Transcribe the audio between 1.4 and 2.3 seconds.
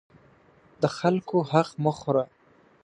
حق مه خوره.